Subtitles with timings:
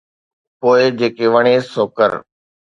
[0.59, 2.11] پوءِ جيڪي وڻيس سو ڪر.